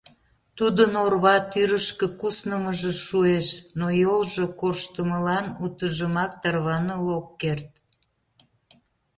Тудын 0.57 0.91
орва 1.05 1.35
тӱрышкӧ 1.51 2.07
куснымыжо 2.19 2.91
шуэш, 3.05 3.47
но 3.79 3.85
йолжо 4.03 4.45
корштымылан 4.61 5.45
утыжымак 5.63 6.31
тарваныл 6.41 7.05
ок 7.17 7.27
керт. 7.41 7.69